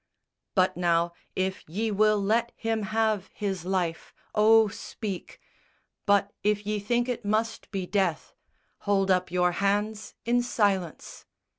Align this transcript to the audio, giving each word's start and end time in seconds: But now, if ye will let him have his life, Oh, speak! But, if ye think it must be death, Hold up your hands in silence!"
But 0.55 0.75
now, 0.75 1.13
if 1.35 1.63
ye 1.69 1.91
will 1.91 2.19
let 2.19 2.51
him 2.55 2.81
have 2.89 3.29
his 3.35 3.65
life, 3.65 4.15
Oh, 4.33 4.67
speak! 4.67 5.39
But, 6.07 6.33
if 6.41 6.65
ye 6.65 6.79
think 6.79 7.07
it 7.07 7.23
must 7.23 7.69
be 7.69 7.85
death, 7.85 8.33
Hold 8.79 9.11
up 9.11 9.29
your 9.29 9.51
hands 9.51 10.15
in 10.25 10.41
silence!" 10.41 11.27